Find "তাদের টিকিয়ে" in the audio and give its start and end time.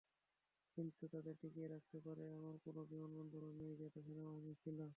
1.07-1.67